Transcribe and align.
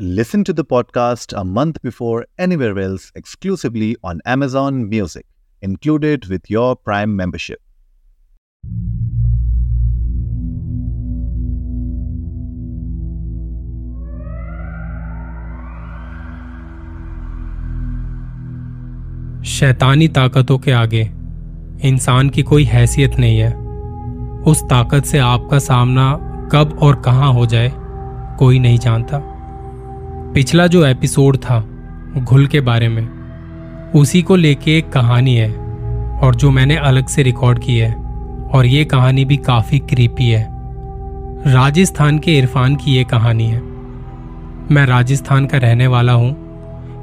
Listen 0.00 0.44
to 0.44 0.52
the 0.52 0.64
podcast 0.64 1.32
a 1.36 1.44
month 1.44 1.82
before 1.82 2.24
anywhere 2.38 2.78
else 2.78 3.10
exclusively 3.16 3.96
on 4.04 4.20
Amazon 4.24 4.88
Music, 4.88 5.26
included 5.62 6.26
with 6.26 6.48
your 6.48 6.76
Prime 6.76 7.16
membership. 7.16 7.58
शैतानी 19.44 20.08
ताकतों 20.08 20.58
के 20.58 20.72
आगे 20.72 21.02
इंसान 21.88 22.30
की 22.30 22.42
कोई 22.42 22.64
हैसियत 22.64 23.18
नहीं 23.18 23.38
है 23.38 23.52
उस 24.42 24.62
ताकत 24.62 25.04
से 25.04 25.18
आपका 25.18 25.58
सामना 25.58 26.12
कब 26.52 26.78
और 26.82 27.02
कहाँ 27.02 27.32
हो 27.32 27.46
जाए 27.46 27.72
कोई 28.38 28.58
नहीं 28.58 28.78
जानता 28.78 29.27
पिछला 30.34 30.66
जो 30.66 30.86
एपिसोड 30.86 31.36
था, 31.36 31.68
घुल 32.18 32.46
के 32.46 32.60
बारे 32.60 32.88
में, 32.88 33.08
उसी 33.94 34.22
को 34.22 34.36
लेके 34.36 34.78
एक 34.78 34.88
कहानी 34.88 35.34
है, 35.34 35.50
और 36.22 36.34
जो 36.34 36.50
मैंने 36.50 36.76
अलग 36.76 37.06
से 37.06 37.22
रिकॉर्ड 37.22 37.58
की 37.58 37.78
है, 37.78 37.94
और 38.54 38.66
ये 38.66 38.84
कहानी 38.84 39.24
भी 39.24 39.36
काफ़ी 39.36 39.78
क्रीपी 39.78 40.30
है। 40.30 40.48
राजस्थान 41.46 42.18
के 42.18 42.38
इरफान 42.38 42.76
की 42.76 42.90
ये 42.90 43.04
कहानी 43.04 43.44
है। 43.44 43.60
मैं 44.70 44.86
राजस्थान 44.86 45.46
का 45.46 45.58
रहने 45.58 45.86
वाला 45.86 46.12
हूँ। 46.12 46.36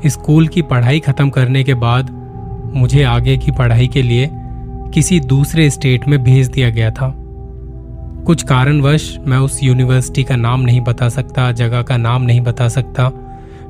स्कूल 0.05 0.47
की 0.47 0.61
पढ़ाई 0.61 0.99
खत्म 0.99 1.29
करने 1.29 1.63
के 1.63 1.73
बाद 1.73 2.09
मुझे 2.75 3.03
आगे 3.03 3.37
की 3.37 3.51
पढ़ाई 3.51 3.87
के 3.87 4.01
लिए 4.01 4.29
किसी 4.93 5.19
दूसरे 5.19 5.69
स्टेट 5.69 6.07
में 6.07 6.23
भेज 6.23 6.47
दिया 6.47 6.69
गया 6.69 6.91
था। 6.91 7.24
कुछ 8.25 8.43
कारणवश 8.43 9.17
मैं 9.27 9.37
उस 9.37 9.63
यूनिवर्सिटी 9.63 10.23
का 10.23 10.35
नाम 10.35 10.61
नहीं 10.61 10.81
बता 10.81 11.09
सकता, 11.09 11.51
जगह 11.51 11.81
का 11.81 11.97
नाम 11.97 12.21
नहीं 12.21 12.41
बता 12.41 12.67
सकता। 12.67 13.11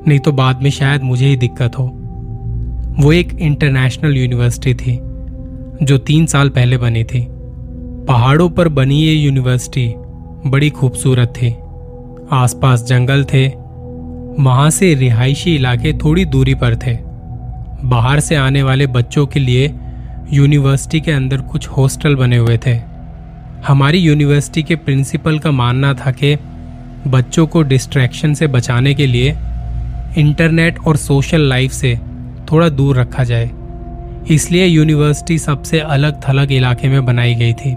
नहीं 0.08 0.18
तो 0.18 0.32
बाद 0.32 0.62
में 0.62 0.70
शायद 0.70 1.02
मुझे 1.02 1.26
ही 1.26 1.36
दिक्कत 1.36 1.78
हो। 1.78 1.84
वो 2.98 3.12
एक 3.12 3.34
इंटरनेशनल 3.34 4.16
यूनिवर्सिटी 4.16 4.74
थी, 4.74 4.98
जो 5.86 5.98
तीन 5.98 6.26
साल 6.26 6.48
पहले 6.48 6.78
बनी 6.78 7.04
थी। 7.04 7.26
पहाड़ों 8.08 8.50
पर 8.50 8.68
बनी 8.68 9.02
ये 9.02 9.14
यूनिवर्सिटी 9.14 9.94
बड़ी 10.46 10.70
खूबसूरत 10.70 11.28
थी। 11.28 11.54
आसपास 12.32 12.84
जंगल 12.84 13.24
थे। 13.24 13.48
वहाँ 14.42 14.70
से 14.70 14.94
रिहायशी 14.94 15.54
इलाके 15.54 15.92
थोड़ी 15.92 16.24
दूरी 16.24 16.54
पर 16.54 16.76
थे। 16.76 16.98
बाहर 17.84 18.20
से 18.20 18.36
आने 18.36 18.62
वाले 18.62 18.86
बच्चों 18.86 19.26
के 19.26 19.40
लिए 19.40 19.74
यूनिवर्सिटी 20.32 21.00
के 21.00 21.12
अंदर 21.12 21.40
कुछ 21.40 21.68
हॉस्टल 21.68 22.14
बने 22.14 22.36
हुए 22.36 22.58
थे। 22.66 22.95
हमारी 23.68 23.98
यूनिवर्सिटी 23.98 24.62
के 24.62 24.76
प्रिंसिपल 24.76 25.38
का 25.38 25.50
मानना 25.50 25.94
था 25.94 26.10
कि 26.10 26.36
बच्चों 27.06 27.46
को 27.46 27.62
डिस्ट्रैक्शन 27.62 28.34
से 28.34 28.46
बचाने 28.46 28.94
के 28.94 29.06
लिए 29.06 29.36
इंटरनेट 30.18 30.78
और 30.78 30.96
सोशल 30.96 31.40
लाइफ 31.40 31.72
से 31.72 31.98
थोड़ा 32.52 32.68
दूर 32.68 32.96
रखा 32.96 33.24
जाए। 33.24 33.50
इसलिए 34.30 34.66
यूनिवर्सिटी 34.66 35.38
सबसे 35.38 35.80
अलग 35.80 36.20
थलग 36.28 36.52
इलाके 36.52 36.88
में 36.88 37.04
बनाई 37.04 37.34
गई 37.34 37.52
थी। 37.52 37.72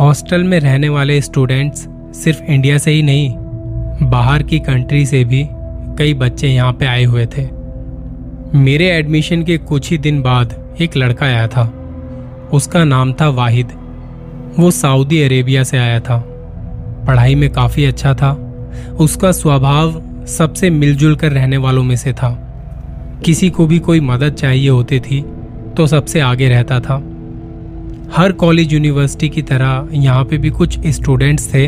हॉस्टल 0.00 0.44
में 0.44 0.60
रहने 0.60 0.88
वाले 0.88 1.20
स्टूडेंट्स 1.20 1.88
सिर्फ़ 2.14 2.42
इंडिया 2.42 2.78
से 2.78 2.90
ही 2.90 3.02
नहीं, 3.02 3.34
बाहर 4.10 4.42
की 4.42 4.58
कंट्री 4.58 5.06
से 5.06 5.24
भी 5.24 5.46
कई 5.98 6.14
बच्चे 6.14 6.48
यहाँ 6.48 6.72
पे 6.72 6.86
आए 6.86 7.04
हुए 7.04 7.26
थे। 7.26 7.48
मेरे 8.58 8.90
एडमिशन 8.90 9.42
के 9.42 9.58
कुछ 9.58 9.90
ही 9.90 9.98
दिन 9.98 10.22
बाद 10.22 10.76
एक 10.80 10.96
लड़का 10.96 11.26
आया 11.26 11.46
था। 11.46 11.62
उसका 12.52 12.84
नाम 12.84 13.12
था 13.12 13.28
वाहिद। 13.28 13.79
वो 14.60 14.70
सऊदी 14.70 15.22
अरेबिया 15.22 15.62
से 15.64 15.78
आया 15.78 16.00
था। 16.00 16.16
पढ़ाई 17.06 17.34
में 17.34 17.50
काफ़ी 17.50 17.84
अच्छा 17.84 18.14
था। 18.14 18.32
उसका 19.00 19.32
स्वभाव 19.32 20.02
सबसे 20.26 20.70
मिलजुल 20.70 21.16
कर 21.16 21.32
रहने 21.32 21.56
वालों 21.56 21.82
में 21.84 21.96
से 21.96 22.12
था। 22.12 22.30
किसी 23.24 23.50
को 23.50 23.66
भी 23.66 23.78
कोई 23.78 24.00
मदद 24.00 24.32
चाहिए 24.32 24.68
होती 24.68 25.00
थी 25.00 25.20
तो 25.76 25.86
सबसे 25.86 26.20
आगे 26.20 26.48
रहता 26.48 26.80
था। 26.80 26.96
हर 28.16 28.32
कॉलेज 28.32 28.72
यूनिवर्सिटी 28.72 29.28
की 29.28 29.42
तरह 29.42 29.88
यहाँ 29.92 30.24
पे 30.24 30.38
भी 30.38 30.50
कुछ 30.50 30.78
स्टूडेंट्स 30.86 31.54
थे 31.54 31.66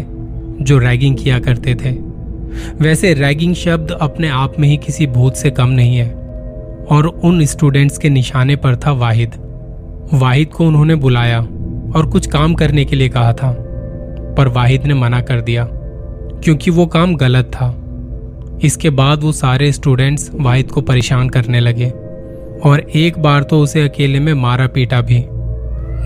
जो 0.61 0.78
रैगिंग 0.78 1.16
किया 1.16 1.39
करते 1.39 1.75
थे। 1.75 1.91
वैसे 2.81 3.15
रैगिंग 3.15 3.55
शब्द 3.55 3.91
अपने 3.91 4.28
आप 4.28 4.59
में 4.59 4.69
ही 4.69 4.77
किसी 4.77 5.06
भूत 5.06 5.37
से 5.37 5.50
कम 5.50 5.69
नहीं 5.69 5.97
है। 5.97 6.09
और 6.91 7.06
उन 7.25 7.45
स्टूडेंट्स 7.45 7.99
के 7.99 8.09
निशाने 8.09 8.56
पर 8.56 8.77
था 8.77 8.93
वाहिद। 8.93 9.34
वाहिद 10.12 10.49
को 10.49 10.66
उन्होंने 10.66 10.95
बुलाया। 10.95 11.41
और 11.97 12.06
कुछ 12.06 12.26
काम 12.26 12.54
करने 12.54 12.84
के 12.84 12.97
लिए 12.97 13.08
कहा 13.08 13.32
था, 13.32 13.54
पर 14.36 14.48
वाहिद 14.48 14.86
ने 14.86 14.94
मना 14.94 15.20
कर 15.20 15.41
दिया, 15.41 15.64
क्योंकि 16.44 16.70
वो 16.70 16.86
काम 16.86 17.14
गलत 17.16 17.50
था। 17.54 17.75
इसके 18.64 18.91
बाद 18.91 19.22
वो 19.22 19.32
सारे 19.32 19.72
स्टूडेंट्स 19.72 20.30
वाहिद 20.34 20.70
को 20.70 20.80
परेशान 20.80 21.28
करने 21.28 21.60
लगे, 21.60 21.91
और 22.64 22.80
एक 22.80 23.19
बार 23.19 23.42
तो 23.42 23.60
उसे 23.60 23.82
अकेले 23.82 24.20
में 24.20 24.32
मारा 24.34 24.66
पीटा 24.66 25.00
भी, 25.00 25.25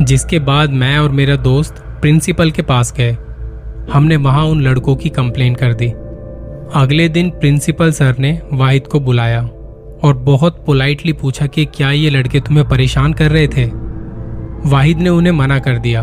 जिसके 0.05 0.39
बाद 0.39 0.71
मैं 0.71 0.99
और 0.99 1.11
मेरा 1.11 1.37
दोस्त 1.37 1.83
प्रिंसिपल 2.01 2.51
के 2.51 2.63
पास 2.63 2.93
गए। 2.97 3.17
हमने 3.93 4.17
वहाँ 4.17 4.45
उन 4.45 4.63
लड़कों 4.63 4.97
की 4.97 5.09
कंप्लेन 5.09 5.55
कर 5.55 5.75
दी। 5.75 5.89
अगले 6.75 7.09
दिन 7.09 7.31
प्रिंसिपल 7.31 7.93
सर 7.93 8.15
ने 8.19 8.41
वाहिद 8.53 8.87
को 8.87 9.01
बुलाया, 9.01 9.43
और 10.05 10.17
बहुत 10.17 10.65
पोलाइटली 10.67 11.13
पूछा 11.13 11.47
कि 11.47 11.65
क्या 11.65 11.91
ये 11.91 12.11
लड़के 12.11 12.41
तुम्हें 12.41 12.69
परेशान 12.69 13.13
कर 13.13 13.31
रहे 13.31 13.49
थे? 13.49 13.86
वाहिद 14.65 14.99
ने 14.99 15.11
उन्हें 15.11 15.33
मना 15.33 15.59
कर 15.59 15.79
दिया। 15.79 16.03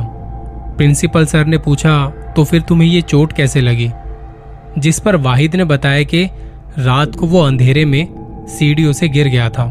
प्रिंसिपल 0.77 1.25
सर 1.25 1.45
ने 1.45 1.57
पूछा 1.57 2.07
तो 2.35 2.43
फिर 2.43 2.61
तुम्हें 2.61 2.89
ये 2.89 3.01
चोट 3.01 3.33
कैसे 3.33 3.61
लगी? 3.61 3.91
जिस 4.77 4.99
पर 4.99 5.15
वाहिद 5.15 5.55
ने 5.55 5.63
बताया 5.63 6.03
कि 6.03 6.29
रात 6.79 7.15
को 7.15 7.25
वो 7.25 7.41
अंधेरे 7.41 7.85
में 7.85 8.07
सीढ़ियों 8.47 8.93
से 8.93 9.07
गिर 9.07 9.27
गया 9.27 9.49
था। 9.49 9.63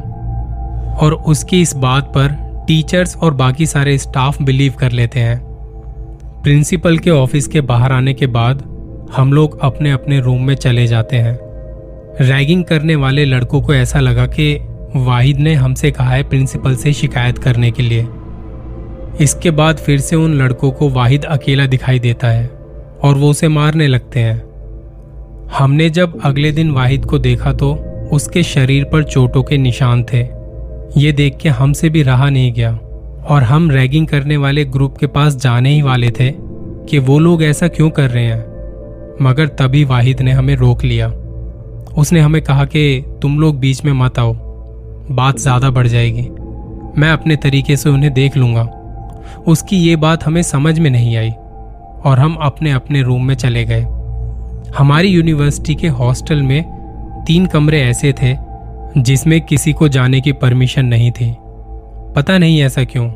और 1.01 1.13
उसकी 1.13 1.61
इस 1.63 1.77
बात 1.77 2.05
पर 2.05 2.29
टीचर्स 2.69 3.17
और 3.17 3.35
बाकी 3.35 3.67
सारे 3.67 3.99
स्टाफ 3.99 4.43
बिलीव 4.43 4.75
कर 4.79 4.93
लेते 4.93 5.21
हैं। 5.21 5.41
प्रिंसिपल 6.43 6.99
के 6.99 7.11
ऑफ़िस 7.11 7.47
के 7.47 7.61
बाहर 7.61 7.93
आने 7.93 8.15
के 8.15 8.27
बाद 8.27 8.63
हम 9.17 9.33
लोग 9.33 9.59
अपने 9.61 9.91
अपने 9.91 10.21
रूम 10.21 10.43
में 10.43 10.55
चले 10.55 10.87
जाते 10.87 11.17
हैं। 11.17 11.39
रैगिंग 12.21 12.65
करने 12.65 12.97
वाले 12.97 13.25
लड़कों 13.25 13.63
को 13.63 13.75
ऐसा 13.75 14.01
लगा 14.01 14.27
कि 14.27 14.59
वाहिद 14.97 15.37
ने 15.37 15.55
हमसे 15.55 15.91
कहा 15.91 16.11
है 16.11 16.23
प्रिंसिपल 16.23 16.77
से 16.77 16.93
शिकायत 16.93 17.39
करने 17.39 17.71
के 17.71 17.83
लिए। 17.83 18.07
इसके 19.21 19.51
बाद 19.51 19.77
फिर 19.77 20.01
से 20.01 20.17
उन 20.17 20.35
लड़कों 20.35 20.71
को 20.71 20.89
वाहिद 20.91 21.25
अकेला 21.25 21.67
दिखाई 21.67 21.99
देता 21.99 22.29
है 22.29 22.47
और 23.05 23.15
वो 23.15 23.31
उसे 23.31 23.49
मारने 23.49 23.87
लगते 23.87 24.21
हैं। 24.21 24.43
हमने 25.59 25.89
जब 25.91 26.21
अगले 26.25 26.53
दिन 26.53 26.71
वाहिद 26.71 27.05
को 27.05 27.19
देखा 27.19 27.53
तो 27.53 27.73
उसके 28.13 28.43
शरीर 28.43 28.85
पर 28.85 29.03
चोटों 29.05 29.43
के 29.43 29.59
निशान 29.59 30.05
थे। 30.05 30.21
ये 30.97 31.13
देख 31.13 31.37
के 31.37 31.49
हमसे 31.49 31.91
भी 31.91 32.03
रहा 32.03 32.29
नहीं 32.31 32.53
गया 32.53 32.73
और 33.25 33.43
हम 33.43 33.71
रैगिंग 33.71 34.07
करने 34.07 34.37
वाले 34.37 34.65
ग्रुप 34.65 34.97
के 34.99 35.07
पास 35.07 35.37
जाने 35.37 35.75
ही 35.75 35.83
वाले 35.83 36.11
थे 36.11 36.31
कि 36.89 36.99
वो 36.99 37.19
लोग 37.19 37.43
ऐसा 37.43 37.69
क्यों 37.69 37.91
कर 37.91 38.11
रहे 38.11 38.25
हैं। 38.25 38.45
मगर 39.23 39.49
तभी 39.49 39.85
वाहिद 39.85 40.21
ने 40.21 40.33
हमें 40.33 40.55
रोक 40.57 40.85
लिया। 40.85 41.09
उसने 41.99 42.21
हमें 42.21 42.43
कहा 42.43 42.65
कि 42.65 43.05
तुम 43.23 43.41
लोग 43.41 43.59
बीच 43.61 43.85
में 43.85 43.93
मत 43.93 44.19
आओ, 44.19 44.35
बात 45.11 45.39
ज़्यादा 45.39 45.71
बढ़ 45.71 45.87
जाएगी। 45.87 46.29
मैं 47.01 47.11
अपने 47.11 47.37
तरीके 47.37 47.77
से 47.77 47.91
उन्हें 47.91 48.13
देख 48.13 48.37
लूँगा। 48.37 48.63
उसकी 49.47 49.77
ये 49.77 49.97
बात 49.97 50.25
हमें 50.25 50.43
समझ 50.43 50.79
में 50.79 50.91
नहीं 50.91 51.17
आई 51.17 51.31
और 52.05 52.19
हम 52.19 52.35
अपने 52.43 52.71
अपने 52.71 53.03
रूम 53.03 53.25
में 53.25 53.35
चले 53.35 53.65
गए। 53.65 53.83
हमारी 54.77 55.09
यूनिवर्सिटी 55.09 55.75
के 55.75 55.89
हॉस्टल 55.89 56.43
में 56.43 56.63
तीन 57.27 57.47
कमरे 57.47 57.83
ऐसे 57.83 58.13
थे 58.13 58.37
जिसमें 58.99 59.41
किसी 59.41 59.73
को 59.73 59.89
जाने 59.89 60.21
की 60.21 60.33
परमिशन 60.33 60.85
नहीं 60.85 61.11
थी। 61.11 61.37
पता 62.17 62.39
नहीं 62.39 62.63
ऐसा 62.63 62.85
क्यों, 62.85 63.07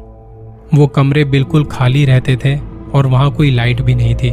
वो 0.74 0.86
कमरे 0.86 1.24
बिल्कुल 1.24 1.64
खाली 1.64 2.04
रहते 2.04 2.36
थे 2.36 2.56
और 2.94 3.06
वहाँ 3.06 3.30
कोई 3.30 3.50
लाइट 3.50 3.82
भी 3.82 3.94
नहीं 3.94 4.14
थी। 4.14 4.30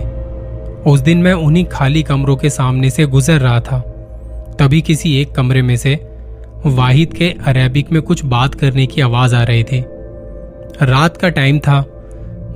उस 0.91 0.99
दिन 0.99 1.17
मैं 1.17 1.33
उन्हीं 1.33 1.65
खाली 1.65 2.03
कमरों 2.03 2.35
के 2.35 2.49
सामने 2.49 2.89
से 2.89 3.05
गुजर 3.05 3.39
रहा 3.39 3.59
था। 3.59 3.79
तभी 4.59 4.81
किसी 4.81 5.21
एक 5.21 5.31
कमरे 5.31 5.61
में 5.61 5.77
से 5.77 6.09
वाहिद 6.65 7.13
के 7.13 7.35
अरेबिक 7.45 7.91
में 7.91 8.01
कुछ 8.01 8.25
बात 8.25 8.55
करने 8.55 8.85
की 8.85 9.01
आवाज़ 9.01 9.35
आ 9.35 9.43
रही 9.43 9.63
थी। 9.63 9.83
रात 10.81 11.17
का 11.17 11.29
टाइम 11.29 11.59
था। 11.59 11.83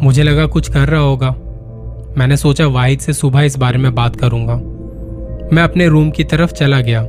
मुझे 0.04 0.24
लगा 0.24 0.46
कुछ 0.46 0.72
कर 0.72 0.88
रहा 0.88 1.02
होगा। 1.02 1.30
मैंने 2.18 2.38
सोचा 2.38 2.68
वाहिद 2.68 3.00
से 3.00 3.14
सुबह 3.14 3.42
इस 3.42 3.58
बारे 3.58 3.78
में 3.78 3.96
बात 3.96 4.16
करूँगा। 4.16 4.56
मैं 5.54 5.64
अपने 5.64 5.88
रूम 5.88 6.10
की 6.12 6.24
तरफ़ 6.24 6.52
चला 6.52 6.82
गया। 6.82 7.02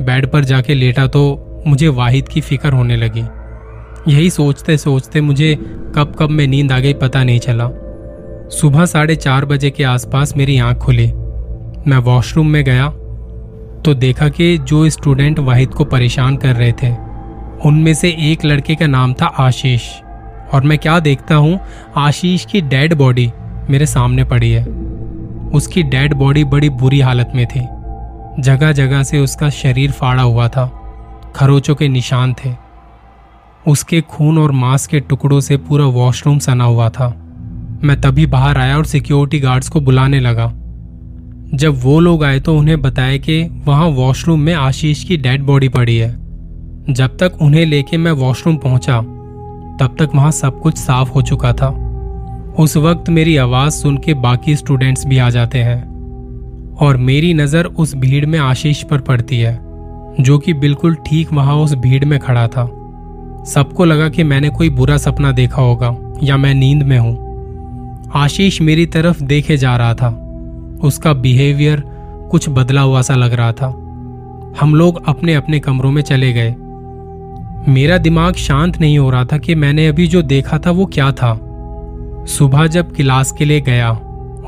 बेड 0.00 0.30
पर 0.30 0.44
जाके 0.44 0.74
लेटा 0.74 1.06
तो 1.06 1.22
मुझे 1.66 1.88
वाहिद 1.88 2.28
की 2.28 2.40
फ़िक्र 2.40 2.72
होने 2.72 2.96
लगी। 2.96 3.24
यही 4.08 4.30
सोचते 4.30 4.76
सोचते 4.76 5.20
मुझे 5.20 5.54
कब 5.96 6.14
कब 6.18 6.30
में 6.30 6.46
नींद 6.46 6.72
आ 6.72 6.78
गई 6.78 6.94
पता 6.94 7.24
नहीं 7.24 7.38
चला। 7.38 7.70
सुबह 8.50 8.84
साढ़े 8.86 9.16
चार 9.16 9.44
बजे 9.44 9.70
के 9.70 9.84
आसपास 9.84 10.36
मेरी 10.36 10.58
आँख 10.58 10.78
खुली। 10.78 11.06
मैं 11.88 11.98
वॉशरूम 11.98 12.48
में 12.48 12.64
गया 12.64 12.88
तो 13.84 13.94
देखा 13.94 14.28
कि 14.28 14.56
जो 14.58 14.88
स्टूडेंट 14.88 15.38
वाहिद 15.38 15.68
को 15.68 15.84
परेशान 15.84 16.36
कर 16.36 16.54
रहे 16.56 16.72
थे, 16.72 16.90
उनमें 17.66 17.94
से 17.94 18.08
एक 18.20 18.44
लड़के 18.44 18.74
का 18.74 18.86
नाम 18.86 19.12
था 19.12 19.26
आशीष। 19.26 19.82
और 20.54 20.62
मैं 20.62 20.78
क्या 20.78 21.00
देखता 21.00 21.34
हूँ? 21.34 21.60
आशीष 21.96 22.44
की 22.44 22.60
डेड 22.60 22.94
बॉडी 22.94 23.32
मेरे 23.70 23.86
सामने 23.86 24.24
पड़ी 24.24 24.50
है। 24.50 24.64
उसकी 25.50 25.82
डेड 25.82 26.14
बॉडी 26.14 26.44
बड़ी 26.44 26.68
बुरी 26.70 27.00
हालत 27.00 27.32
में 27.34 27.46
थी। 27.46 27.60
जगह 28.42 28.72
जगह 28.72 29.02
से 29.02 29.18
उसका 29.18 29.50
शरीर 29.50 29.90
फाड़ा 29.90 30.22
हुआ 30.22 30.48
था। 30.48 30.66
खरोचों 31.36 31.74
के 31.74 31.88
निशान 31.88 32.34
थे। 32.34 32.54
उसके 33.66 34.00
खून 34.00 34.38
और 34.38 34.52
मांस 34.52 34.86
के 34.86 35.00
टुकड़ों 35.00 35.40
से 35.40 35.56
पूरा 35.56 35.84
वॉशरूम 35.84 36.38
सना 36.38 36.64
हुआ 36.64 36.88
था। 36.88 37.08
मैं 37.84 38.00
तभी 38.00 38.26
बाहर 38.26 38.58
आया 38.58 38.76
और 38.76 38.84
सिक्योरिटी 38.84 39.40
गार्ड्स 39.40 39.68
को 39.68 39.80
बुलाने 39.80 40.20
लगा। 40.20 40.52
जब 41.54 41.80
वो 41.82 42.00
लोग 42.00 42.24
आए 42.24 42.40
तो 42.40 42.58
उन्हें 42.58 42.82
बताया 42.82 43.16
कि 43.16 43.62
वहाँ 43.64 43.86
वॉशरूम 43.86 44.40
में 44.40 44.54
आशीष 44.54 45.04
की 45.04 45.16
डेड 45.16 45.42
बॉडी 45.42 45.68
पड़ी 45.68 45.96
है। 45.96 46.10
जब 46.90 47.16
तक 47.16 47.32
उन्हें 47.40 47.66
लेके 47.66 47.96
मैं 47.96 48.12
वॉशरूम 48.12 48.56
पहुँचा 48.56 49.13
तब 49.80 49.96
तक 49.98 50.10
वहाँ 50.14 50.30
सब 50.30 50.60
कुछ 50.60 50.76
साफ़ 50.76 51.10
हो 51.10 51.22
चुका 51.22 51.52
था। 51.52 51.80
उस 52.58 52.76
वक्त 52.76 53.10
मेरी 53.10 53.36
आवाज़ 53.36 53.72
सुन 53.72 53.96
के 53.98 54.14
बाकी 54.14 54.56
स्टूडेंट्स 54.56 55.06
भी 55.06 55.18
आ 55.18 55.30
जाते 55.30 55.58
हैं। 55.58 55.94
और 56.80 56.96
मेरी 56.96 57.34
नज़र 57.34 57.64
उस 57.64 57.94
भीड़ 57.94 58.26
में 58.26 58.38
आशीष 58.38 58.82
पर 58.82 58.98
पड़ती 58.98 59.40
है, 59.40 59.60
जो 60.20 60.38
कि 60.38 60.52
बिल्कुल 60.52 60.94
ठीक 60.94 61.32
वहाँ 61.32 61.56
उस 61.56 61.74
भीड़ 61.74 62.04
में 62.04 62.20
खड़ा 62.20 62.48
था। 62.48 62.64
सबको 63.46 63.84
लगा 63.84 64.08
कि 64.08 64.24
मैंने 64.24 64.48
कोई 64.48 64.70
बुरा 64.70 64.96
सपना 64.96 65.32
देखा 65.32 65.62
होगा, 65.62 65.96
या 66.22 66.36
मैं 66.36 66.54
नींद 66.54 66.82
में 66.82 66.98
हूँ। 66.98 67.24
आशीष 68.14 68.60
मेरी 68.60 68.86
तरफ़ 68.86 69.22
देखे 69.22 69.56
जा 69.56 69.76
रहा 69.76 69.94
था। 69.94 70.20
उसका 70.82 71.12
बिहेवियर 71.12 71.82
कुछ 72.30 72.48
बदला 72.48 72.80
हुआ 72.80 73.02
सा 73.02 73.14
लग 73.14 73.32
रहा 73.32 73.52
था। 73.52 73.66
हम 74.60 74.74
लोग 74.74 75.08
अपने 75.08 75.34
अपने 75.34 75.60
कमरों 75.60 75.90
में 75.90 76.02
चले 76.02 76.32
गए। 76.32 76.54
मेरा 77.66 77.96
दिमाग 77.98 78.34
शांत 78.34 78.78
नहीं 78.80 78.98
हो 78.98 79.10
रहा 79.10 79.24
था 79.24 79.36
कि 79.38 79.54
मैंने 79.54 79.86
अभी 79.88 80.06
जो 80.06 80.20
देखा 80.22 80.58
था 80.58 80.70
वो 80.70 80.84
क्या 80.86 81.10
था। 81.12 81.32
सुबह 82.28 82.66
जब 82.66 82.92
क्लास 82.94 83.30
के 83.32 83.44
लिए 83.44 83.60
गया 83.60 83.90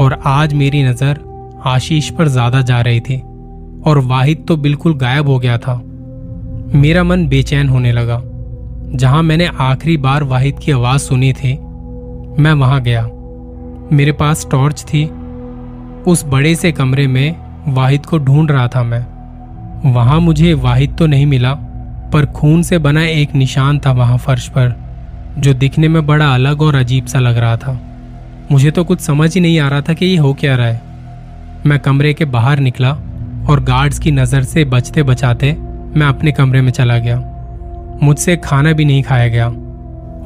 और 0.01 0.19
आज 0.27 0.55
मेरी 0.55 0.83
नज़र 0.83 1.19
आशीष 1.67 2.11
पर 2.11 2.29
ज़्यादा 2.29 2.61
जा 2.63 2.81
रही 2.81 3.01
थी 3.01 3.17
और 3.87 3.99
वाहिद 4.05 4.45
तो 4.49 4.57
बिल्कुल 4.57 4.95
गायब 4.95 5.29
हो 5.29 5.39
गया 5.39 5.57
था, 5.59 5.75
मेरा 6.75 7.05
मन 7.05 7.27
बेचैन 7.29 7.69
होने 7.69 7.93
लगा। 7.93 8.21
जहाँ 8.95 9.23
मैंने 9.23 9.47
आखिरी 9.61 9.97
बार 9.97 10.25
वाहिद 10.25 10.59
की 10.59 10.73
आवाज़ 10.73 11.01
सुनी 11.03 11.33
थी, 11.33 11.53
मैं 12.39 12.53
वहाँ 12.53 12.81
गया। 12.83 13.03
मेरे 13.93 14.13
पास 14.13 14.47
टॉर्च 14.51 14.85
थी। 14.85 15.05
उस 16.07 16.25
बड़े 16.27 16.55
से 16.55 16.73
कमरे 16.73 17.07
में 17.07 17.37
वाहिद 17.75 18.07
को 18.07 18.19
ढूंढ 18.19 18.51
रहा 18.51 18.67
था 18.69 18.83
मैं। 18.83 19.07
वहाँ 19.93 20.21
मुझे 20.21 20.53
वाहिद 20.55 20.97
तो 20.99 21.07
नहीं 21.07 21.27
मिला 21.27 21.59
पर 22.17 22.27
खून 22.27 22.63
से 22.63 22.79
बना 22.79 23.05
एक 23.05 23.35
निशान 23.35 23.79
था 23.79 23.93
वहाँ 23.93 24.19
फर्श 24.19 24.49
पर, 24.49 24.75
जो 25.39 25.55
दिखने 25.55 25.89
में 25.89 26.05
बड़ा 26.07 26.35
अलग 26.35 26.63
और 26.63 26.75
अजीब 26.75 27.07
सा 27.07 27.19
लग 27.19 27.39
रहा 27.39 27.57
था। 27.57 27.81
मुझे 28.53 28.71
तो 28.71 28.85
कुछ 28.85 29.01
समझ 29.01 29.35
ही 29.35 29.41
नहीं 29.41 29.59
आ 29.61 29.69
रहा 29.69 29.81
था 29.81 29.93
कि 29.93 30.07
ये 30.07 30.17
हो 30.17 30.33
क्या 30.35 30.57
रहा 30.57 30.67
है। 30.67 30.81
मैं 31.67 31.79
कमरे 31.79 32.13
के 32.15 32.25
बाहर 32.25 32.59
निकला 32.59 32.91
और 33.51 33.63
गार्ड्स 33.65 33.99
की 33.99 34.11
नज़र 34.11 34.43
से 34.45 34.65
बचते 34.65 35.03
बचाते 35.03 35.53
मैं 35.53 36.07
अपने 36.07 36.33
कमरे 36.33 36.61
में 36.61 36.71
चला 36.73 36.99
गया। 36.99 37.17
मुझसे 38.03 38.37
खाना 38.37 38.73
भी 38.73 38.85
नहीं 38.85 39.03
खाया 39.03 39.29
गया 39.29 39.47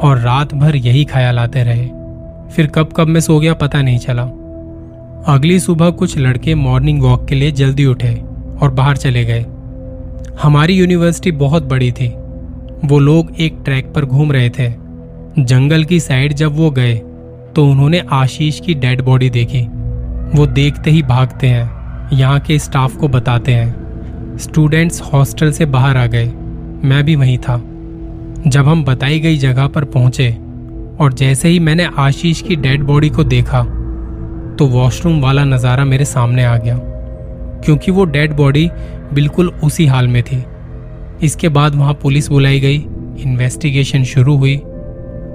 और 0.01 0.19
रात 0.19 0.55
भर 0.55 0.77
यही 0.77 1.05
ख्याल 1.05 1.39
आते 1.39 1.63
रहे। 1.63 1.87
फिर 2.55 2.67
कब 2.67 2.93
कब 2.97 3.09
मैं 3.09 3.21
सो 3.21 3.39
गया 3.39 3.55
पता 3.55 3.83
नहीं 3.83 3.99
चला। 3.99 4.23
अगली 5.35 5.59
सुबह 5.61 5.91
कुछ 5.91 6.19
लड़के 6.19 6.55
मॉर्निंग 6.57 7.03
वॉक 7.03 7.27
के 7.29 7.35
लिए 7.35 7.53
जल्दी 7.53 7.87
उठे 7.87 8.15
और 8.63 8.71
बाहर 8.71 8.97
चले 8.97 9.25
गए। 9.25 9.45
हमारी 10.43 10.75
यूनिवर्सिटी 10.75 11.31
बहुत 11.39 11.65
बड़ी 11.65 11.91
थी। 11.93 12.09
वो 12.85 12.99
लोग 12.99 13.31
एक 13.41 13.59
ट्रैक 13.65 13.93
पर 13.95 14.05
घूम 14.05 14.33
रहे 14.33 14.51
थे। 14.51 14.69
जंगल 15.39 15.85
की 15.85 16.01
साइड 16.01 16.33
जब 16.33 16.57
वो 16.57 16.71
गए 16.71 16.95
तो 17.57 17.67
उन्होंने 17.67 18.03
आशीष 18.13 18.61
की 18.61 18.75
डेड 18.75 19.01
बॉडी 19.03 19.31
देखी। 19.31 19.63
वो 20.35 20.47
देखते 20.49 20.91
ही 20.91 21.03
भागते 21.03 21.47
हैं, 21.47 22.11
यहाँ 22.13 22.41
के 22.41 22.59
स्टाफ 22.59 22.97
को 22.97 23.09
बताते 23.09 23.55
हैं। 23.55 24.37
स्टूडेंट्स 24.39 25.01
हॉस्टल 25.03 25.51
से 25.53 25.67
बाहर 25.67 25.97
आ 25.97 26.07
गए। 26.07 26.27
मैं 26.85 27.03
भी 27.05 27.17
वहीं 27.17 27.39
था। 27.39 27.57
जब 28.47 28.69
हम 28.69 28.85
बताई 28.85 29.19
गई 29.21 29.37
जगह 29.39 29.67
पर 29.67 29.85
पहुँचे, 29.87 30.31
और 31.01 31.13
जैसे 31.13 31.49
ही 31.49 31.59
मैंने 31.59 31.89
आशीष 31.99 32.41
की 32.43 32.57
डेड 32.57 32.83
बॉडी 32.83 33.09
को 33.09 33.25
देखा 33.25 33.63
तो 34.59 34.67
वॉशरूम 34.67 35.21
वाला 35.21 35.45
नज़ारा 35.45 35.85
मेरे 35.85 36.05
सामने 36.05 36.45
आ 36.45 36.57
गया। 36.57 36.79
क्योंकि 37.65 37.91
वो 37.91 38.05
डेड 38.07 38.33
बॉडी 38.33 38.69
बिल्कुल 39.13 39.49
उसी 39.65 39.87
हाल 39.87 40.09
में 40.09 40.23
थी। 40.23 40.43
इसके 41.23 41.49
बाद 41.49 41.75
वहाँ 41.75 41.95
पुलिस 41.95 42.29
बुलाई 42.29 42.61
गई 42.61 42.77
इन्वेस्टिगेशन 43.21 44.05
शुरू 44.05 44.37
हुई। 44.37 44.57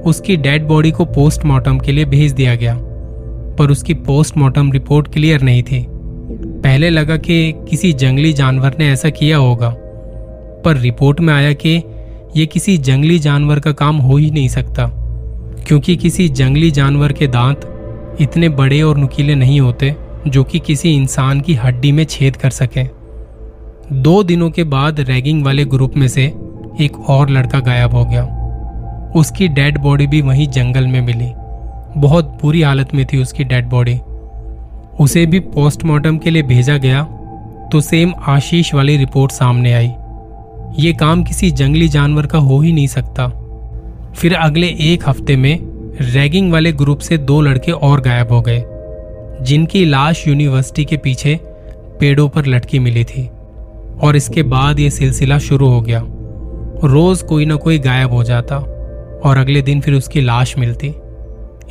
उसकी 0.06 0.36
डेड 0.38 0.68
बॉडी 0.68 0.92
को 0.92 1.06
पोस्टमार्टम 1.06 1.80
के 1.80 1.92
लिए 1.92 2.06
भेज 2.06 2.32
दिया 2.32 2.56
गया, 2.56 2.76
पर 3.58 3.72
उसकी 3.72 3.94
पोस्टमार्टम 3.94 4.72
रिपोर्ट 4.72 5.08
क्लियर 5.14 5.42
नहीं 5.42 5.64
थी। 5.64 5.86
पहले 5.90 6.90
लगा 6.90 7.18
कि 7.18 7.54
किसी 7.70 7.92
जंगली 7.94 8.34
जानवर 8.34 8.76
ने 8.80 8.90
ऐसा 8.92 9.10
किया 9.10 9.38
होगा, 9.38 9.70
पर 10.66 10.78
रिपोर्ट 10.78 11.20
में 11.20 11.34
आया 11.34 11.54
कि 11.54 11.76
यह 12.36 12.46
किसी 12.46 12.78
जंगली 12.78 13.20
जानवर 13.20 13.60
का 13.60 13.72
काम 13.72 13.98
हो 13.98 14.18
ही 14.18 14.32
नहीं 14.32 14.48
सकता, 14.48 14.88
क्योंकि 15.68 15.96
किसी 15.96 16.28
जंगली 16.30 16.72
जानवर 16.72 17.14
के 17.14 17.28
दांत 17.28 18.18
इतने 18.22 18.50
बड़े 18.50 18.82
और 18.82 18.98
नुकीले 18.98 19.36
नहीं 19.36 19.60
होते, 19.62 19.96
जो 20.28 20.44
कि 20.44 20.60
किसी 20.60 20.94
इंसान 20.94 21.42
की 21.42 21.54
हड्डी 21.54 21.92
में 21.92 22.04
छेद 22.04 22.36
कर 22.36 22.50
सके। 22.50 22.84
दो 23.94 24.22
दिनों 24.24 24.50
के 24.50 24.64
बाद 24.64 25.00
रैगिंग 25.00 25.44
वाले 25.46 25.64
ग्रुप 25.66 25.96
में 25.98 26.08
से 26.08 26.24
एक 26.82 27.00
और 27.10 27.30
लड़का 27.30 27.60
गायब 27.60 27.94
हो 27.94 28.04
गया। 28.06 28.24
उसकी 29.16 29.48
डेड 29.48 29.78
बॉडी 29.78 30.08
भी 30.08 30.22
वहीं 30.22 30.48
जंगल 30.48 30.88
में 30.88 31.02
मिली। 31.02 31.32
बहुत 31.98 32.38
बुरी 32.42 32.62
हालत 32.62 32.94
में 32.96 33.06
थी 33.06 33.18
उसकी 33.18 33.44
डेड 33.44 33.66
बॉडी। 33.66 33.98
उसे 35.00 35.26
भी 35.26 35.40
पोस्टमार्टम 35.40 36.18
के 36.18 36.30
लिए 36.30 36.44
भेजा 36.44 36.78
गया 36.78 37.04
तो 37.72 37.82
सेम 37.82 38.14
आशीष 38.28 38.74
वाली 38.74 38.98
रिपोर्ट 38.98 39.32
सामने 39.32 39.74
आई। 39.74 39.92
ये 40.80 40.94
काम 40.94 41.24
किसी 41.24 41.52
जंगली 41.52 41.88
जानवर 41.88 42.26
का 42.26 42.40
हो 42.40 42.60
ही 42.62 42.74
नहीं 42.74 42.88
सकता। 42.88 43.28
फिर 44.14 44.34
अगले 44.34 44.68
एक 44.84 45.08
हफ़्ते 45.10 45.36
में 45.36 45.58
रैगिंग 46.04 46.52
वाले 46.52 46.72
ग्रुप 46.74 47.00
से 47.00 47.18
दो 47.20 47.40
लड़के 47.42 47.72
और 47.72 48.02
गायब 48.02 48.32
हो 48.32 48.42
गए, 48.42 48.64
जिनकी 49.42 49.86
लाश 49.86 50.28
यूनिवर्सिटी 50.28 50.86
के 50.86 50.98
पीछे 50.98 51.40
पेड़ों 52.00 52.28
पर 52.30 52.46
लटकी 52.46 52.80
मिली 52.80 53.04
थी। 53.04 53.30
और 54.04 54.16
इसके 54.16 54.44
बाद 54.44 54.80
ये 54.80 54.90
सिलसिला 54.90 55.40
शुरू 55.40 55.68
हो 55.68 55.82
गया। 55.82 56.02
रोज 56.84 57.22
कोई 57.22 57.46
ना 57.46 57.56
कोई 57.56 57.80
गायब 57.80 58.12
हो 58.12 58.24
जाता 58.24 58.58
और 59.26 59.38
अगले 59.38 59.62
दिन 59.62 59.82
फिर 59.82 59.94
उसकी 59.94 60.22
लाश 60.22 60.58
मिलती। 60.58 60.94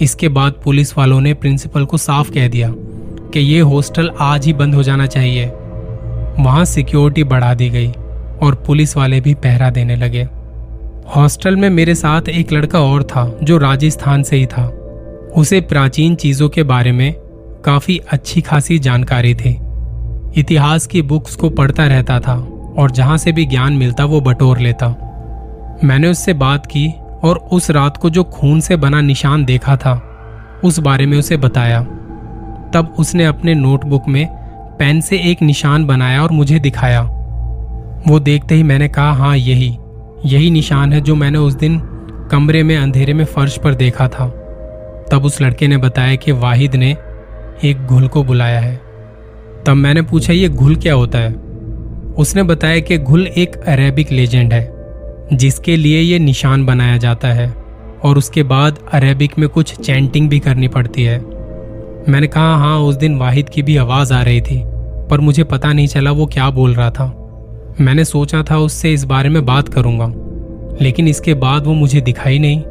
इसके 0.00 0.28
बाद 0.28 0.52
पुलिस 0.64 0.98
वालों 0.98 1.20
ने 1.20 1.34
प्रिंसिपल 1.34 1.84
को 1.84 1.96
साफ़ 1.96 2.30
कह 2.30 2.48
दिया 2.48 2.74
कि 3.32 3.40
ये 3.40 3.60
हॉस्टल 3.60 4.10
आज 4.20 4.46
ही 4.46 4.52
बंद 4.52 4.74
हो 4.74 4.82
जाना 4.82 5.06
चाहिए। 5.06 5.46
वहाँ 6.38 6.64
सिक्योरिटी 6.64 7.24
बढ़ा 7.24 7.54
दी 7.54 7.70
गई 7.70 7.92
और 8.42 8.62
पुलिस 8.66 8.96
वाले 8.96 9.20
भी 9.20 9.34
पहरा 9.34 9.70
देने 9.70 9.96
लगे। 9.96 10.28
हॉस्टल 11.16 11.56
में 11.56 11.70
मेरे 11.70 11.94
साथ 11.94 12.28
एक 12.28 12.52
लड़का 12.52 12.80
और 12.80 13.02
था 13.02 13.38
जो 13.42 13.58
राजस्थान 13.58 14.22
से 14.22 14.36
ही 14.36 14.46
था। 14.46 14.66
उसे 15.36 15.60
प्राचीन 15.60 16.14
चीज़ों 16.14 16.48
के 16.48 16.62
बारे 16.62 16.92
में 16.92 17.14
काफ़ी 17.64 18.00
अच्छी 18.10 18.40
खासी 18.40 18.78
जानकारी 18.78 19.34
थी। 19.34 19.58
इतिहास 20.36 20.86
की 20.86 21.02
बुक्स 21.02 21.36
को 21.36 21.50
पढ़ता 21.50 21.86
रहता 21.86 22.20
था 22.20 22.34
और 22.78 22.90
जहाँ 22.90 23.16
से 23.16 23.32
भी 23.32 23.46
ज्ञान 23.46 23.72
मिलता 23.72 24.04
वो 24.04 24.20
बटोर 24.20 24.58
लेता। 24.58 24.88
मैंने 25.84 26.08
उससे 26.08 26.32
बात 26.32 26.66
की 26.66 26.94
और 27.24 27.36
उस 27.52 27.70
रात 27.70 27.96
को 27.96 28.10
जो 28.10 28.24
खून 28.24 28.60
से 28.60 28.76
बना 28.76 29.00
निशान 29.00 29.44
देखा 29.44 29.76
था, 29.76 30.02
उस 30.64 30.78
बारे 30.78 31.06
में 31.06 31.18
उसे 31.18 31.36
बताया। 31.36 31.80
तब 32.74 32.94
उसने 32.98 33.24
अपने 33.24 33.54
नोटबुक 33.54 34.08
में 34.08 34.26
पेन 34.78 35.00
से 35.00 35.18
एक 35.18 35.42
निशान 35.42 35.84
बनाया 35.84 36.22
और 36.22 36.32
मुझे 36.32 36.58
दिखाया। 36.58 37.02
वो 38.08 38.20
देखते 38.20 38.54
ही 38.54 38.62
मैंने 38.62 38.88
कहा 38.88 39.12
हाँ 39.12 39.36
यही 39.36 39.78
यही 40.26 40.50
निशान 40.50 40.92
है 40.92 41.00
जो 41.00 41.14
मैंने 41.14 41.38
उस 41.38 41.54
दिन 41.54 41.80
कमरे 42.30 42.62
में 42.62 42.76
अंधेरे 42.76 43.14
में 43.14 43.24
फर्श 43.24 43.58
पर 43.58 43.74
देखा 43.74 44.08
था। 44.08 44.28
तब 45.12 45.22
उस 45.24 45.42
लड़के 45.42 45.68
ने 45.68 45.76
बताया 45.76 46.14
कि 46.16 46.32
वाहिद 46.32 46.76
ने 46.76 46.96
एक 47.64 47.86
घुल 47.86 48.08
को 48.08 48.24
बुलाया 48.24 48.60
है। 48.60 48.83
तब 49.66 49.74
मैंने 49.74 50.02
पूछा, 50.02 50.32
ये 50.32 50.48
घुल 50.48 50.76
क्या 50.76 50.94
होता 50.94 51.18
है? 51.18 51.32
उसने 52.18 52.42
बताया 52.42 52.80
कि 52.80 52.98
घुल 52.98 53.26
एक 53.26 53.56
अरेबिक 53.56 54.12
लेजेंड 54.12 54.52
है, 54.52 54.72
जिसके 55.32 55.76
लिए 55.76 56.00
ये 56.00 56.18
निशान 56.18 56.66
बनाया 56.66 56.96
जाता 56.96 57.28
है, 57.28 57.48
और 58.04 58.18
उसके 58.18 58.42
बाद 58.42 58.78
अरेबिक 58.92 59.38
में 59.38 59.48
कुछ 59.48 59.74
चैंटिंग 59.74 60.28
भी 60.28 60.38
करनी 60.38 60.68
पड़ती 60.68 61.02
है। 61.02 61.18
मैंने 62.08 62.26
कहा 62.26 62.56
हाँ 62.56 62.78
उस 62.78 62.94
दिन 62.94 63.16
वाहिद 63.18 63.48
की 63.48 63.62
भी 63.62 63.76
आवाज़ 63.76 64.12
आ 64.14 64.22
रही 64.22 64.40
थी, 64.40 64.62
पर 65.10 65.20
मुझे 65.20 65.44
पता 65.44 65.72
नहीं 65.72 65.86
चला 65.86 66.10
वो 66.10 66.26
क्या 66.26 66.50
बोल 66.50 66.74
रहा 66.74 66.90
था। 66.90 67.06
मैंने 67.80 68.04
सोचा 68.04 68.42
था 68.42 68.58
उससे 68.58 68.92
इस 68.92 69.04
बारे 69.04 69.28
में 69.28 69.44
बात 69.46 69.68
करूँगा, 69.68 70.12
लेकिन 70.82 71.08
इसके 71.08 71.34
बाद 71.34 71.66
वो 71.66 71.74
मुझे 71.74 72.00
दिखाई 72.00 72.38
नहीं। 72.38 72.62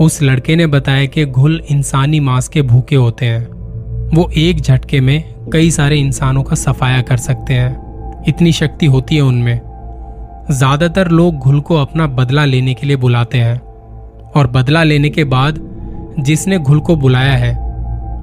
उस 0.00 0.22
लड़के 0.22 0.56
ने 0.56 0.66
बताया 0.66 1.06
कि 1.06 1.24
घुल 1.26 1.60
इंसानी 1.70 2.20
मांस 2.20 2.48
के 2.48 2.62
भूखे 2.62 2.96
होते 2.96 3.26
हैं। 3.26 3.46
वो 4.10 4.30
एक 4.36 4.60
झटके 4.60 5.00
में 5.00 5.31
कई 5.52 5.70
सारे 5.70 5.96
इंसानों 5.96 6.42
का 6.42 6.56
सफाया 6.56 7.02
कर 7.02 7.16
सकते 7.16 7.54
हैं। 7.54 8.24
इतनी 8.28 8.52
शक्ति 8.52 8.86
होती 8.86 9.16
है 9.16 9.22
उनमें। 9.22 9.60
ज़्यादातर 10.50 11.08
लोग 11.08 11.38
घुल 11.38 11.60
को 11.60 11.76
अपना 11.76 12.06
बदला 12.06 12.44
लेने 12.44 12.74
के 12.74 12.86
लिए 12.86 12.96
बुलाते 12.96 13.38
हैं। 13.38 13.60
और 14.36 14.46
बदला 14.46 14.82
लेने 14.82 15.10
के 15.10 15.24
बाद 15.24 15.58
जिसने 16.18 16.58
घुल 16.58 16.80
को 16.80 16.96
बुलाया 16.96 17.32
है, 17.32 17.52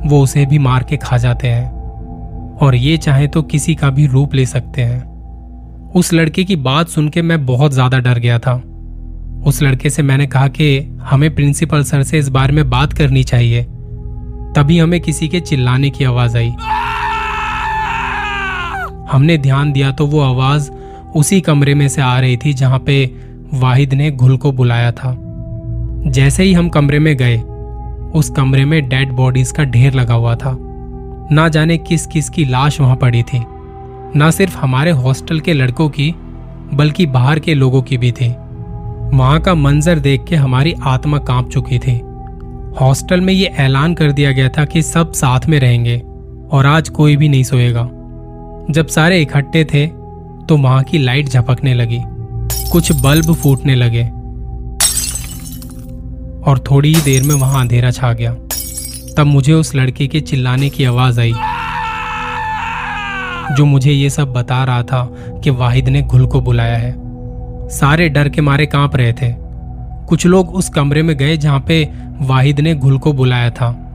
वो 0.07 0.21
उसे 0.23 0.45
भी 0.45 0.59
मार 0.59 0.83
के 0.83 0.97
खा 0.97 1.17
जाते 1.17 1.47
हैं। 1.47 2.57
और 2.61 2.75
ये 2.75 2.97
चाहे 2.97 3.27
तो 3.27 3.41
किसी 3.41 3.75
का 3.75 3.89
भी 3.89 4.07
रूप 4.07 4.33
ले 4.35 4.45
सकते 4.45 4.81
हैं। 4.81 5.91
उस 5.95 6.13
लड़के 6.13 6.43
की 6.43 6.55
बात 6.55 6.87
सुन 6.87 7.09
के 7.09 7.21
मैं 7.21 7.45
बहुत 7.45 7.71
ज़्यादा 7.71 7.99
डर 7.99 8.19
गया 8.19 8.39
था। 8.39 8.55
उस 9.45 9.61
लड़के 9.63 9.89
से 9.89 10.03
मैंने 10.03 10.27
कहा 10.27 10.47
कि 10.47 10.79
हमें 11.01 11.35
प्रिंसिपल 11.35 11.83
सर 11.83 12.03
से 12.03 12.19
इस 12.19 12.29
बारे 12.29 12.53
में 12.53 12.69
बात 12.69 12.93
करनी 12.93 13.23
चाहिए। 13.23 13.63
तभी 14.55 14.79
हमें 14.79 14.99
किसी 15.01 15.27
के 15.27 15.39
चिल्लाने 15.39 15.89
की 15.89 16.03
आवाज़ 16.03 16.37
आई। 16.37 16.51
हमने 19.11 19.37
ध्यान 19.37 19.71
दिया 19.71 19.91
तो 19.91 20.05
वो 20.05 20.19
आवाज़ 20.19 20.71
उसी 21.15 21.41
कमरे 21.41 21.75
में 21.75 21.87
से 21.87 22.01
आ 22.01 22.19
रही 22.19 22.37
थी 22.37 22.53
जहाँ 22.53 22.79
पे 22.79 23.15
वाहिद 23.53 23.93
ने 23.93 24.11
घुल 24.11 24.37
को 24.37 24.51
बुलाया 24.51 24.91
था। 24.91 25.17
जैसे 26.07 26.43
ही 26.43 26.53
हम 26.53 26.69
कमरे 26.69 26.99
में 26.99 27.17
गए, 27.17 27.37
उस 28.19 28.29
कमरे 28.29 28.65
में 28.65 28.89
डेड 28.89 29.11
बॉडीज 29.11 29.51
का 29.51 29.63
ढेर 29.63 29.93
लगा 29.93 30.13
हुआ 30.13 30.35
था। 30.35 30.57
ना 31.31 31.47
जाने 31.47 31.77
किस 31.77 32.07
किस 32.07 32.29
की 32.29 32.45
लाश 32.45 32.81
वहाँ 32.81 32.95
पड़ी 32.95 33.23
थी। 33.23 33.43
ना 34.15 34.31
सिर्फ़ 34.31 34.57
हमारे 34.57 34.91
हॉस्टल 34.91 35.39
के 35.39 35.53
लड़कों 35.53 35.89
की, 35.89 36.15
बल्कि 36.73 37.05
बाहर 37.05 37.39
के 37.39 37.53
लोगों 37.53 37.81
की 37.81 37.97
भी 37.97 38.11
थी। 38.11 38.29
वहाँ 39.17 39.39
का 39.39 39.55
मंजर 39.55 39.99
देख 39.99 40.23
के 40.23 40.35
हमारी 40.35 40.75
आत्मा 40.83 41.17
काँप 41.17 41.49
चुकी 41.49 41.79
थी। 41.79 42.01
हॉस्टल 42.81 43.21
में 43.21 43.33
ये 43.33 43.45
ऐलान 43.45 43.93
कर 43.93 44.11
दिया 44.11 44.31
गया 44.31 44.49
था 44.49 44.65
कि 44.65 44.81
सब 44.81 45.11
साथ 45.11 45.39
में 45.49 45.59
रहेंगे 45.59 46.01
और 46.51 46.65
आज 46.65 46.89
कोई 46.89 47.15
भी 47.15 47.29
नहीं 47.29 47.43
सोएगा। 47.43 47.89
जब 48.69 48.87
सारे 48.87 49.21
इकट्ठे 49.21 49.63
थे 49.65 49.87
तो 50.47 50.57
वहाँ 50.57 50.83
की 50.83 50.97
लाइट 50.97 51.29
झपकने 51.29 51.73
लगी। 51.73 51.99
कुछ 52.71 52.91
बल्ब 53.01 53.33
फूटने 53.33 53.75
लगे। 53.75 54.03
और 56.41 56.59
थोड़ी 56.71 56.93
ही 56.93 57.01
देर 57.01 57.23
में 57.23 57.35
वहाँ 57.35 57.61
अंधेरा 57.61 57.91
छा 57.91 58.13
गया। 58.13 58.33
तब 59.17 59.25
मुझे 59.25 59.53
उस 59.53 59.75
लड़के 59.75 60.07
के 60.07 60.19
चिल्लाने 60.19 60.69
की 60.69 60.83
आवाज़ 60.83 61.19
आई, 61.19 61.33
जो 63.55 63.65
मुझे 63.65 63.91
ये 63.91 64.09
सब 64.09 64.33
बता 64.33 64.63
रहा 64.63 64.83
था 64.83 65.03
कि 65.43 65.49
वाहिद 65.49 65.89
ने 65.89 66.01
घुल 66.01 66.25
को 66.27 66.41
बुलाया 66.41 66.77
है। 66.77 66.93
सारे 67.69 68.09
डर 68.09 68.29
के 68.29 68.41
मारे 68.41 68.65
काँप 68.65 68.95
रहे 68.95 69.13
थे। 69.13 69.33
कुछ 70.07 70.25
लोग 70.25 70.49
उस 70.49 70.69
कमरे 70.69 71.03
में 71.03 71.17
गए 71.17 71.37
जहाँ 71.37 71.59
पे 71.59 71.89
वाहिद 72.21 72.59
ने 72.59 72.75
घुल 72.75 72.97
को 72.97 73.13
बुलाया 73.13 73.49
था। 73.49 73.85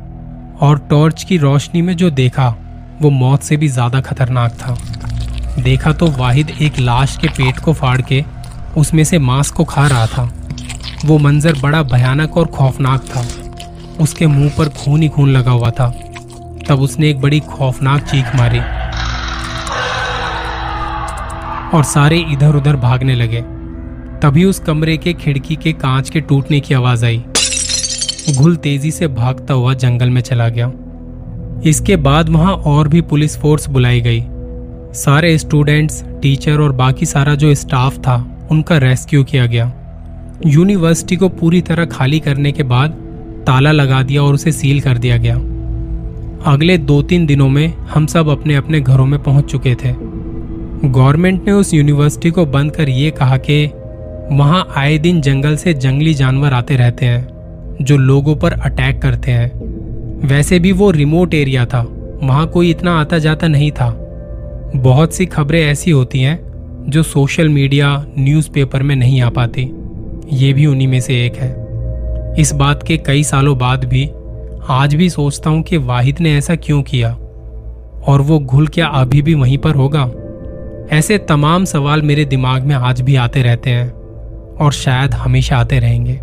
और 0.61 0.79
टॉर्च 0.91 1.25
की 1.25 1.37
रोशनी 1.37 1.83
में 1.83 1.97
जो 1.97 2.11
देखा 2.11 2.57
वो 3.03 3.11
मौत 3.11 3.43
से 3.43 3.57
भी 3.57 3.69
ज़्यादा 3.69 4.01
खतरनाक 4.01 4.53
था। 4.53 4.77
देखा 5.63 5.93
तो 5.93 6.07
वाहिद 6.11 6.51
एक 6.63 6.79
लाश 6.79 7.17
के 7.17 7.29
पेट 7.29 7.59
को 7.59 7.73
फाड़ 7.73 8.01
के 8.03 8.25
उसमें 8.77 9.03
से 9.05 9.19
मांस 9.19 9.51
को 9.51 9.65
खा 9.65 9.87
रहा 9.87 10.07
था। 10.07 10.23
वो 11.05 11.19
मंजर 11.19 11.59
बड़ा 11.61 11.83
भयानक 11.83 12.37
और 12.37 12.47
खौफनाक 12.47 13.05
था। 13.07 13.27
उसके 14.01 14.27
मुँह 14.27 14.53
पर 14.59 14.69
खून 14.75 15.03
ही 15.03 15.09
खून 15.09 15.31
लगा 15.31 15.51
हुआ 15.51 15.71
था। 15.71 15.89
तब 16.69 16.81
उसने 16.81 17.11
एक 17.11 17.21
बड़ी 17.21 17.41
खौफनाक 17.41 18.03
चीख 18.03 18.35
मारी 18.37 18.59
और 21.77 21.85
सारे 21.85 22.19
इधर 22.33 22.55
उधर 22.55 22.77
भागने 22.77 23.15
लगे। 23.15 23.43
तभी 24.21 24.45
उस 24.45 24.59
कमरे 24.59 24.97
के 24.97 25.13
खिड़की 25.15 25.57
के 25.57 25.73
कांच 25.73 26.11
के 26.11 26.21
टूटने 26.21 26.61
की 26.61 26.75
आवाज़ 26.75 27.05
आई। 27.05 27.25
घुल 28.35 28.57
तेज़ी 28.57 28.91
से 28.91 29.09
भागता 29.09 29.55
हुआ 29.55 29.75
जंगल 29.75 30.11
में 30.11 30.21
चला 30.21 30.49
गया। 30.49 30.71
इसके 31.65 31.97
बाद 31.97 32.29
वहाँ 32.29 32.55
और 32.55 32.89
भी 32.89 33.01
पुलिस 33.01 33.39
फोर्स 33.39 33.69
बुलाई 33.69 34.01
गई। 34.01 34.25
सारे 34.93 35.39
स्टूडेंट्स, 35.39 36.05
टीचर 36.23 36.61
और 36.61 36.73
बाकी 36.73 37.07
सारा 37.07 37.35
जो 37.35 37.55
स्टाफ 37.55 37.99
था, 37.99 38.49
उनका 38.51 38.79
रेस्क्यू 38.79 39.25
किया 39.25 39.47
गया। 39.47 39.73
यूनिवर्सिटी 40.47 41.17
को 41.17 41.29
पूरी 41.29 41.61
तरह 41.61 41.85
खाली 41.85 42.21
करने 42.21 42.53
के 42.53 42.63
बाद 42.63 42.91
ताला 43.47 43.73
लगा 43.73 44.03
दिया 44.03 44.23
और 44.23 44.35
उसे 44.35 44.53
सील 44.53 44.81
कर 44.81 44.99
दिया 44.99 45.17
गया। 45.17 45.35
अगले 46.53 46.79
दो 46.79 47.03
तीन 47.03 47.27
दिनों 47.27 47.49
में 47.49 47.75
हम 47.77 48.07
सब 48.07 48.29
अपने 48.29 48.55
अपने 48.55 48.81
घरों 48.81 49.07
में 49.07 49.23
पहुँच 49.23 49.45
चुके 49.45 49.75
थे। 49.75 49.95
गवर्नमेंट 50.89 51.47
ने 51.47 51.53
उस 51.53 51.75
यूनिवर्सिटी 51.75 52.31
को 52.31 52.47
बंद 52.47 52.73
कर 52.73 52.89
ये 52.89 53.11
कहा 53.11 53.37
कि 53.37 53.67
वहाँ 54.33 54.73
आए 54.77 54.99
दिन 54.99 55.21
जंगल 55.21 55.57
से 55.57 55.75
जंगली 55.75 56.15
जानवर 56.15 56.53
आते 56.53 56.77
रहते 56.77 57.07
हैं, 57.07 57.29
जो 57.83 57.97
लोगों 57.97 58.37
पर 58.37 58.53
अटैक 58.53 59.03
करते 59.03 59.31
हैं। 59.31 59.64
वैसे 60.25 60.59
भी 60.59 60.73
वो 60.73 60.91
रिमोट 60.91 61.35
एरिया 61.35 61.67
था। 61.67 61.87
वहाँ 62.23 62.47
कोई 62.47 62.71
इतना 62.71 63.01
आता 63.01 63.19
जाता 63.19 63.49
नहीं 63.49 63.71
था। 63.71 64.01
बहुत 64.77 65.15
सी 65.15 65.27
खबरें 65.27 65.67
ऐसी 65.67 65.91
होती 65.91 66.21
हैं, 66.21 66.45
जो 66.89 67.03
सोशल 67.03 67.49
मीडिया 67.49 68.07
न्यूज़पेपर 68.19 68.83
में 68.83 68.97
नहीं 68.97 69.21
आ 69.21 69.31
पाती। 69.31 69.71
ये 70.33 70.53
भी 70.53 70.67
उन्हीं 70.67 70.89
में 70.89 71.01
से 71.01 71.27
एक 71.27 71.37
है। 71.37 71.65
इस 72.39 72.53
बात 72.53 72.83
के 72.83 72.97
कई 72.97 73.23
सालों 73.23 73.59
बाद 73.59 73.85
भी, 73.85 74.11
आज 74.69 74.95
भी 74.95 75.11
सोचता 75.11 75.51
हूँ 75.51 75.63
कि 75.63 75.77
वाहिद 75.77 76.17
ने 76.21 76.37
ऐसा 76.37 76.55
क्यों 76.55 76.83
किया? 76.83 77.11
और 78.07 78.21
वो 78.21 78.39
घुल 78.39 78.69
क्या 78.69 78.87
अभी 78.87 79.23
भी 79.23 79.35
वहीं 79.35 79.59
पर 79.59 79.75
होगा? 79.75 80.11
ऐसे 80.97 81.19
तमाम 81.19 81.65
सवाल 81.65 82.03
मेरे 82.03 82.25
दिमाग 82.25 82.63
में 82.63 82.75
आज 82.75 83.01
भी 83.01 83.17
आते 83.17 83.43
रहते 83.43 83.71
हैं, 83.71 83.91
और 84.61 84.73
शायद 84.73 85.15
हमेशा 85.15 85.57
आते 85.57 85.79
रहेंगे। 85.79 86.21